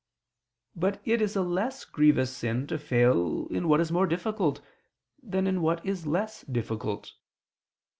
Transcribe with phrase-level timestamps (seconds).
[0.75, 4.59] But it is a less grievous sin to fail in what is more difficult,
[5.21, 7.13] than in what is less difficult.